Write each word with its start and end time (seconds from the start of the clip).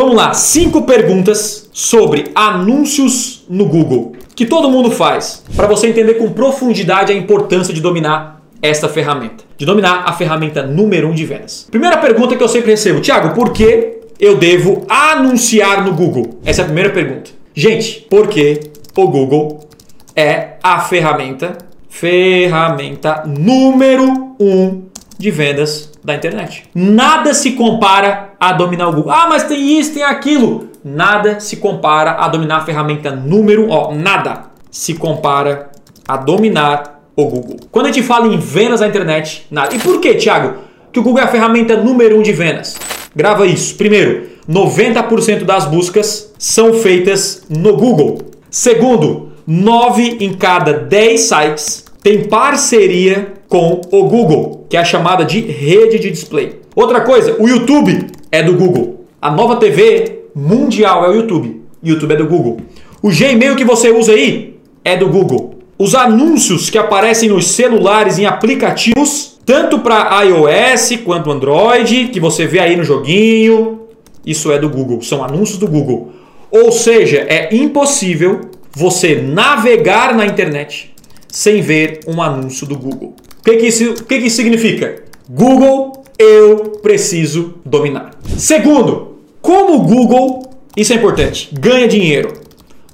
Vamos 0.00 0.16
lá, 0.16 0.32
cinco 0.32 0.80
perguntas 0.80 1.68
sobre 1.74 2.30
anúncios 2.34 3.44
no 3.50 3.66
Google 3.66 4.12
que 4.34 4.46
todo 4.46 4.70
mundo 4.70 4.90
faz 4.90 5.44
para 5.54 5.66
você 5.66 5.88
entender 5.88 6.14
com 6.14 6.32
profundidade 6.32 7.12
a 7.12 7.14
importância 7.14 7.74
de 7.74 7.82
dominar 7.82 8.40
esta 8.62 8.88
ferramenta, 8.88 9.44
de 9.58 9.66
dominar 9.66 10.04
a 10.06 10.14
ferramenta 10.14 10.62
número 10.62 11.06
um 11.06 11.12
de 11.12 11.26
vendas. 11.26 11.68
Primeira 11.70 11.98
pergunta 11.98 12.34
que 12.34 12.42
eu 12.42 12.48
sempre 12.48 12.70
recebo, 12.70 13.02
Thiago, 13.02 13.34
por 13.34 13.52
que 13.52 13.98
eu 14.18 14.38
devo 14.38 14.86
anunciar 14.88 15.84
no 15.84 15.92
Google? 15.92 16.40
Essa 16.46 16.62
é 16.62 16.64
a 16.64 16.66
primeira 16.68 16.88
pergunta. 16.88 17.32
Gente, 17.54 18.06
porque 18.08 18.58
o 18.96 19.06
Google 19.06 19.68
é 20.16 20.54
a 20.62 20.80
ferramenta, 20.80 21.58
ferramenta 21.90 23.24
número 23.26 24.34
um 24.40 24.84
de 25.18 25.30
vendas 25.30 25.89
da 26.02 26.14
internet. 26.14 26.64
Nada 26.74 27.34
se 27.34 27.52
compara 27.52 28.34
a 28.40 28.52
dominar 28.52 28.88
o 28.88 28.92
Google. 28.92 29.12
Ah, 29.12 29.26
mas 29.28 29.44
tem 29.44 29.78
isso, 29.78 29.94
tem 29.94 30.02
aquilo. 30.02 30.68
Nada 30.84 31.40
se 31.40 31.56
compara 31.56 32.12
a 32.12 32.28
dominar 32.28 32.58
a 32.58 32.64
ferramenta 32.64 33.10
número, 33.10 33.68
ó, 33.68 33.92
nada 33.92 34.44
se 34.70 34.94
compara 34.94 35.70
a 36.08 36.16
dominar 36.16 37.02
o 37.14 37.24
Google. 37.26 37.56
Quando 37.70 37.86
a 37.86 37.92
gente 37.92 38.06
fala 38.06 38.26
em 38.26 38.38
vendas 38.38 38.80
na 38.80 38.88
internet, 38.88 39.46
nada. 39.50 39.74
E 39.74 39.78
por 39.78 40.00
que, 40.00 40.14
Thiago? 40.14 40.58
Que 40.92 40.98
o 40.98 41.02
Google 41.02 41.20
é 41.20 41.24
a 41.24 41.28
ferramenta 41.28 41.76
número 41.76 42.18
um 42.18 42.22
de 42.22 42.32
vendas. 42.32 42.76
Grava 43.14 43.46
isso. 43.46 43.76
Primeiro, 43.76 44.28
90% 44.48 45.44
das 45.44 45.66
buscas 45.66 46.32
são 46.38 46.72
feitas 46.72 47.44
no 47.48 47.76
Google. 47.76 48.18
Segundo, 48.50 49.32
9 49.46 50.18
em 50.20 50.32
cada 50.32 50.72
10 50.72 51.20
sites 51.20 51.84
tem 52.02 52.24
parceria 52.24 53.34
com 53.48 53.80
o 53.90 54.04
Google, 54.04 54.66
que 54.68 54.76
é 54.76 54.80
a 54.80 54.84
chamada 54.84 55.24
de 55.24 55.40
rede 55.40 55.98
de 55.98 56.10
display. 56.10 56.60
Outra 56.74 57.00
coisa, 57.00 57.36
o 57.38 57.48
YouTube 57.48 58.06
é 58.30 58.42
do 58.42 58.54
Google. 58.54 59.04
A 59.20 59.30
nova 59.30 59.56
TV 59.56 60.20
mundial 60.34 61.04
é 61.04 61.08
o 61.08 61.14
YouTube. 61.14 61.62
YouTube 61.82 62.12
é 62.12 62.16
do 62.16 62.26
Google. 62.26 62.58
O 63.02 63.10
Gmail 63.10 63.56
que 63.56 63.64
você 63.64 63.90
usa 63.90 64.12
aí 64.12 64.56
é 64.84 64.96
do 64.96 65.08
Google. 65.08 65.58
Os 65.78 65.94
anúncios 65.94 66.70
que 66.70 66.78
aparecem 66.78 67.28
nos 67.28 67.46
celulares 67.48 68.18
em 68.18 68.26
aplicativos, 68.26 69.38
tanto 69.44 69.78
para 69.80 70.22
iOS 70.22 71.00
quanto 71.04 71.30
Android, 71.30 72.08
que 72.08 72.20
você 72.20 72.46
vê 72.46 72.60
aí 72.60 72.76
no 72.76 72.84
joguinho, 72.84 73.80
isso 74.24 74.52
é 74.52 74.58
do 74.58 74.68
Google, 74.68 75.02
são 75.02 75.24
anúncios 75.24 75.58
do 75.58 75.66
Google. 75.66 76.12
Ou 76.50 76.70
seja, 76.70 77.26
é 77.28 77.54
impossível 77.54 78.42
você 78.72 79.16
navegar 79.16 80.14
na 80.14 80.26
internet 80.26 80.90
sem 81.30 81.60
ver 81.60 82.00
um 82.06 82.20
anúncio 82.22 82.66
do 82.66 82.76
Google. 82.76 83.14
O 83.38 83.42
que, 83.42 83.56
que, 83.56 83.66
isso, 83.66 83.94
que, 83.94 84.18
que 84.18 84.26
isso 84.26 84.36
significa? 84.36 85.02
Google, 85.28 86.04
eu 86.18 86.78
preciso 86.82 87.54
dominar. 87.64 88.10
Segundo, 88.36 89.18
como 89.40 89.76
o 89.76 89.82
Google, 89.82 90.42
isso 90.76 90.92
é 90.92 90.96
importante, 90.96 91.48
ganha 91.52 91.88
dinheiro. 91.88 92.32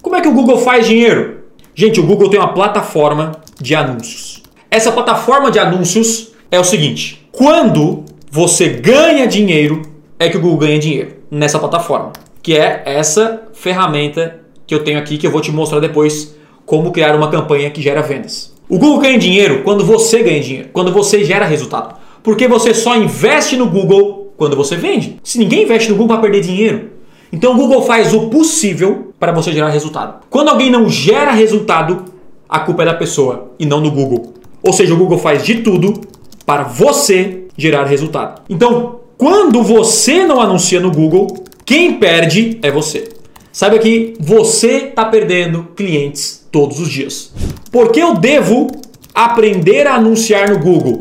Como 0.01 0.15
é 0.15 0.21
que 0.21 0.29
o 0.29 0.35
Google 0.35 0.59
faz 0.59 0.87
dinheiro? 0.87 1.41
Gente, 1.75 1.99
o 1.99 2.07
Google 2.07 2.31
tem 2.31 2.39
uma 2.39 2.55
plataforma 2.55 3.33
de 3.61 3.75
anúncios. 3.75 4.43
Essa 4.71 4.93
plataforma 4.93 5.51
de 5.51 5.59
anúncios 5.59 6.33
é 6.51 6.61
o 6.61 6.65
seguinte: 6.65 7.27
quando 7.33 8.05
você 8.31 8.69
ganha 8.69 9.27
dinheiro, 9.27 9.83
é 10.19 10.29
que 10.29 10.37
o 10.37 10.41
Google 10.41 10.59
ganha 10.59 10.79
dinheiro 10.79 11.17
nessa 11.31 11.59
plataforma, 11.59 12.13
que 12.43 12.57
é 12.57 12.83
essa 12.87 13.43
ferramenta 13.53 14.41
que 14.67 14.75
eu 14.75 14.85
tenho 14.85 14.99
aqui 14.99 15.19
que 15.19 15.27
eu 15.27 15.31
vou 15.31 15.41
te 15.41 15.51
mostrar 15.51 15.81
depois 15.81 16.37
como 16.67 16.91
criar 16.91 17.15
uma 17.15 17.31
campanha 17.31 17.71
que 17.71 17.81
gera 17.81 18.03
vendas. 18.03 18.53
O 18.69 18.79
Google 18.79 18.99
ganha 18.99 19.19
dinheiro 19.19 19.63
quando 19.63 19.85
você 19.85 20.23
ganha 20.23 20.41
dinheiro, 20.41 20.69
quando 20.73 20.93
você 20.93 21.25
gera 21.25 21.47
resultado. 21.47 21.95
Porque 22.23 22.49
você 22.49 22.75
só 22.75 22.97
investe 22.97 23.57
no 23.57 23.67
Google 23.67 24.35
quando 24.37 24.57
você 24.57 24.77
vende. 24.77 25.21
Se 25.23 25.39
ninguém 25.39 25.63
investe 25.63 25.89
no 25.89 25.97
Google, 25.97 26.17
vai 26.17 26.23
perder 26.23 26.41
dinheiro. 26.41 26.91
Então 27.33 27.53
o 27.53 27.57
Google 27.57 27.83
faz 27.83 28.13
o 28.13 28.29
possível 28.29 29.13
para 29.19 29.31
você 29.31 29.53
gerar 29.53 29.69
resultado. 29.69 30.25
Quando 30.29 30.49
alguém 30.49 30.69
não 30.69 30.89
gera 30.89 31.31
resultado, 31.31 32.05
a 32.49 32.59
culpa 32.61 32.83
é 32.83 32.87
da 32.87 32.95
pessoa 32.95 33.53
e 33.59 33.65
não 33.65 33.81
do 33.81 33.91
Google. 33.91 34.35
Ou 34.63 34.73
seja, 34.73 34.93
o 34.93 34.97
Google 34.97 35.19
faz 35.19 35.45
de 35.45 35.57
tudo 35.63 36.01
para 36.45 36.65
você 36.65 37.45
gerar 37.57 37.85
resultado. 37.85 38.43
Então, 38.49 39.01
quando 39.17 39.63
você 39.63 40.27
não 40.27 40.41
anuncia 40.41 40.81
no 40.81 40.91
Google, 40.91 41.29
quem 41.65 41.95
perde 41.95 42.59
é 42.63 42.71
você. 42.71 43.09
Saiba 43.57 43.79
que 43.79 44.13
você 44.21 44.89
está 44.89 45.07
perdendo 45.07 45.69
clientes 45.75 46.47
todos 46.53 46.79
os 46.79 46.91
dias. 46.91 47.33
Por 47.73 47.91
que 47.91 47.99
eu 47.99 48.15
devo 48.15 48.67
aprender 49.15 49.87
a 49.87 49.95
anunciar 49.95 50.51
no 50.51 50.59
Google? 50.59 50.99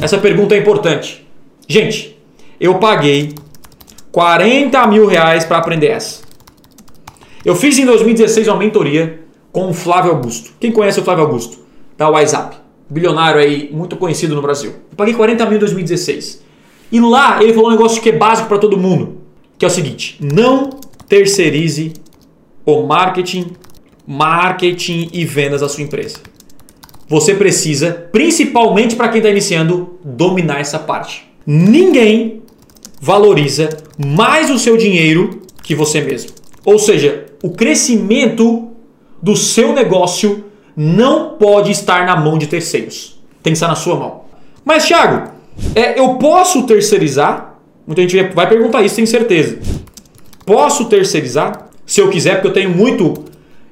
Essa 0.00 0.16
pergunta 0.16 0.54
é 0.54 0.58
importante. 0.58 1.28
Gente, 1.68 2.18
eu 2.58 2.78
paguei 2.78 3.34
40 4.12 4.86
mil 4.86 5.06
reais 5.06 5.44
para 5.44 5.58
aprender 5.58 5.88
essa. 5.88 6.22
Eu 7.44 7.54
fiz 7.54 7.78
em 7.78 7.84
2016 7.84 8.48
uma 8.48 8.56
mentoria 8.56 9.20
com 9.52 9.68
o 9.68 9.74
Flávio 9.74 10.12
Augusto. 10.12 10.52
Quem 10.58 10.72
conhece 10.72 11.00
o 11.00 11.04
Flávio 11.04 11.24
Augusto? 11.24 11.58
Da 11.98 12.08
WhatsApp. 12.08 12.56
Bilionário 12.88 13.38
aí, 13.38 13.68
muito 13.70 13.94
conhecido 13.96 14.34
no 14.34 14.40
Brasil. 14.40 14.70
Eu 14.70 14.96
paguei 14.96 15.12
40 15.12 15.44
mil 15.44 15.56
em 15.56 15.60
2016. 15.60 16.42
E 16.90 16.98
lá 16.98 17.42
ele 17.42 17.52
falou 17.52 17.68
um 17.68 17.72
negócio 17.72 18.00
que 18.00 18.08
é 18.08 18.12
básico 18.12 18.48
para 18.48 18.56
todo 18.56 18.78
mundo. 18.78 19.18
Que 19.58 19.66
é 19.66 19.68
o 19.68 19.70
seguinte, 19.70 20.16
não 20.18 20.79
terceirize 21.10 21.92
o 22.64 22.82
marketing, 22.84 23.48
marketing 24.06 25.10
e 25.12 25.24
vendas 25.24 25.60
da 25.60 25.68
sua 25.68 25.82
empresa. 25.82 26.18
Você 27.08 27.34
precisa, 27.34 28.08
principalmente 28.12 28.94
para 28.94 29.08
quem 29.08 29.18
está 29.18 29.28
iniciando, 29.28 29.98
dominar 30.04 30.60
essa 30.60 30.78
parte. 30.78 31.28
Ninguém 31.44 32.42
valoriza 33.00 33.70
mais 33.98 34.50
o 34.50 34.58
seu 34.58 34.76
dinheiro 34.76 35.42
que 35.64 35.74
você 35.74 36.00
mesmo. 36.00 36.30
Ou 36.64 36.78
seja, 36.78 37.26
o 37.42 37.50
crescimento 37.50 38.70
do 39.20 39.34
seu 39.34 39.72
negócio 39.72 40.44
não 40.76 41.30
pode 41.30 41.72
estar 41.72 42.06
na 42.06 42.14
mão 42.14 42.38
de 42.38 42.46
terceiros. 42.46 43.20
Tem 43.42 43.52
que 43.52 43.56
estar 43.56 43.66
na 43.66 43.74
sua 43.74 43.96
mão. 43.96 44.20
Mas, 44.64 44.86
Thiago, 44.86 45.32
é, 45.74 45.98
eu 45.98 46.14
posso 46.14 46.62
terceirizar? 46.66 47.58
Muita 47.84 48.02
gente 48.02 48.32
vai 48.32 48.48
perguntar 48.48 48.82
isso, 48.82 48.94
tem 48.94 49.06
certeza. 49.06 49.58
Posso 50.50 50.86
terceirizar? 50.86 51.68
Se 51.86 52.00
eu 52.00 52.10
quiser, 52.10 52.34
porque 52.34 52.48
eu 52.48 52.52
tenho 52.52 52.70
muito. 52.70 53.22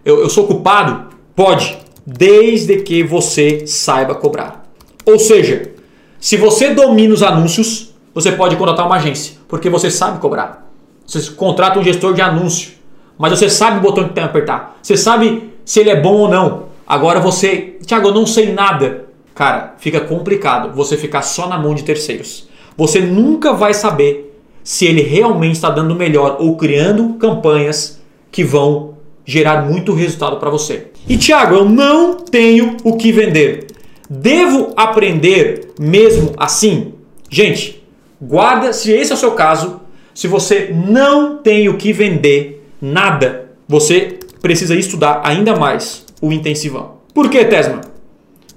Eu, 0.04 0.20
eu 0.20 0.30
sou 0.30 0.46
culpado? 0.46 1.08
Pode, 1.34 1.76
desde 2.06 2.82
que 2.82 3.02
você 3.02 3.66
saiba 3.66 4.14
cobrar. 4.14 4.64
Ou 5.04 5.18
seja, 5.18 5.72
se 6.20 6.36
você 6.36 6.72
domina 6.72 7.12
os 7.12 7.20
anúncios, 7.20 7.92
você 8.14 8.30
pode 8.30 8.54
contratar 8.54 8.86
uma 8.86 8.94
agência, 8.94 9.34
porque 9.48 9.68
você 9.68 9.90
sabe 9.90 10.20
cobrar. 10.20 10.70
Você 11.04 11.32
contrata 11.32 11.80
um 11.80 11.82
gestor 11.82 12.14
de 12.14 12.22
anúncio, 12.22 12.74
mas 13.18 13.36
você 13.36 13.50
sabe 13.50 13.78
o 13.78 13.80
botão 13.80 14.04
que 14.04 14.14
tem 14.14 14.22
que 14.22 14.30
apertar. 14.30 14.78
Você 14.80 14.96
sabe 14.96 15.52
se 15.64 15.80
ele 15.80 15.90
é 15.90 16.00
bom 16.00 16.14
ou 16.14 16.28
não. 16.28 16.66
Agora 16.86 17.18
você, 17.18 17.76
Thiago, 17.84 18.10
eu 18.10 18.14
não 18.14 18.24
sei 18.24 18.52
nada. 18.52 19.06
Cara, 19.34 19.74
fica 19.78 19.98
complicado 19.98 20.72
você 20.76 20.96
ficar 20.96 21.22
só 21.22 21.48
na 21.48 21.58
mão 21.58 21.74
de 21.74 21.82
terceiros. 21.82 22.48
Você 22.76 23.00
nunca 23.00 23.52
vai 23.52 23.74
saber 23.74 24.27
se 24.68 24.84
ele 24.84 25.00
realmente 25.00 25.54
está 25.54 25.70
dando 25.70 25.94
melhor 25.94 26.36
ou 26.38 26.54
criando 26.54 27.14
campanhas 27.14 27.98
que 28.30 28.44
vão 28.44 28.98
gerar 29.24 29.62
muito 29.62 29.94
resultado 29.94 30.36
para 30.36 30.50
você. 30.50 30.88
E 31.08 31.16
Thiago, 31.16 31.54
eu 31.54 31.64
não 31.64 32.18
tenho 32.18 32.76
o 32.84 32.94
que 32.94 33.10
vender. 33.10 33.68
Devo 34.10 34.74
aprender 34.76 35.72
mesmo 35.80 36.34
assim? 36.36 36.92
Gente, 37.30 37.82
guarda, 38.20 38.74
se 38.74 38.92
esse 38.92 39.10
é 39.10 39.14
o 39.14 39.18
seu 39.18 39.30
caso, 39.30 39.80
se 40.12 40.28
você 40.28 40.70
não 40.70 41.38
tem 41.38 41.70
o 41.70 41.78
que 41.78 41.90
vender 41.90 42.68
nada, 42.78 43.52
você 43.66 44.18
precisa 44.42 44.76
estudar 44.76 45.22
ainda 45.24 45.56
mais 45.56 46.04
o 46.20 46.30
intensivão. 46.30 46.98
Por 47.14 47.30
que, 47.30 47.42
Tesma? 47.46 47.80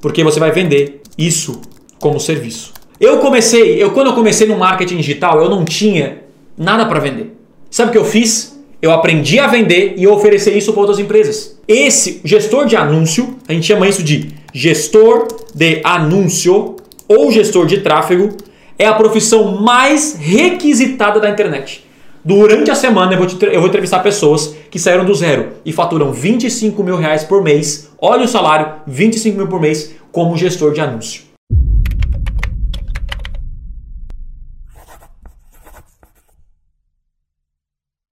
Porque 0.01 0.25
você 0.25 0.41
vai 0.41 0.51
vender 0.51 1.03
isso 1.17 1.61
como 2.01 2.19
serviço. 2.19 2.80
Eu 3.01 3.17
comecei, 3.17 3.81
eu 3.81 3.89
quando 3.89 4.07
eu 4.11 4.13
comecei 4.13 4.45
no 4.45 4.55
marketing 4.55 4.97
digital, 4.97 5.41
eu 5.41 5.49
não 5.49 5.65
tinha 5.65 6.19
nada 6.55 6.85
para 6.85 6.99
vender. 6.99 7.35
Sabe 7.67 7.89
o 7.89 7.91
que 7.91 7.97
eu 7.97 8.05
fiz? 8.05 8.61
Eu 8.79 8.91
aprendi 8.91 9.39
a 9.39 9.47
vender 9.47 9.95
e 9.97 10.05
oferecer 10.05 10.55
isso 10.55 10.71
para 10.71 10.81
outras 10.81 10.99
empresas. 10.99 11.59
Esse 11.67 12.21
gestor 12.23 12.67
de 12.67 12.75
anúncio, 12.75 13.37
a 13.47 13.53
gente 13.53 13.65
chama 13.65 13.87
isso 13.87 14.03
de 14.03 14.29
gestor 14.53 15.27
de 15.51 15.81
anúncio 15.83 16.75
ou 17.07 17.31
gestor 17.31 17.65
de 17.65 17.79
tráfego, 17.79 18.37
é 18.77 18.85
a 18.85 18.93
profissão 18.93 19.59
mais 19.59 20.15
requisitada 20.19 21.19
da 21.19 21.27
internet. 21.27 21.83
Durante 22.23 22.69
a 22.69 22.75
semana 22.75 23.13
eu 23.13 23.17
vou, 23.17 23.25
te, 23.25 23.43
eu 23.43 23.61
vou 23.61 23.67
entrevistar 23.67 23.97
pessoas 24.03 24.55
que 24.69 24.77
saíram 24.77 25.05
do 25.05 25.15
zero 25.15 25.53
e 25.65 25.73
faturam 25.73 26.13
25 26.13 26.83
mil 26.83 26.97
reais 26.97 27.23
por 27.23 27.43
mês. 27.43 27.89
Olha 27.99 28.25
o 28.25 28.27
salário, 28.27 28.73
25 28.85 29.35
mil 29.35 29.47
por 29.47 29.59
mês 29.59 29.95
como 30.11 30.37
gestor 30.37 30.71
de 30.71 30.81
anúncio. 30.81 31.30